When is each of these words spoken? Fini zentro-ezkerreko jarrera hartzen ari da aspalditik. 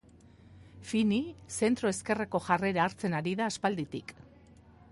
Fini 0.91 1.19
zentro-ezkerreko 1.67 2.41
jarrera 2.47 2.83
hartzen 2.87 3.17
ari 3.21 3.35
da 3.43 3.51
aspalditik. 3.53 4.15